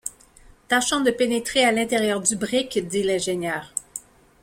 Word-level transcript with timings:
Tâchons 0.67 1.01
de 1.01 1.11
pénétrer 1.11 1.63
à 1.63 1.71
l’intérieur 1.71 2.21
du 2.21 2.35
brick, 2.35 2.87
dit 2.87 3.03
l’ingénieur. 3.03 3.71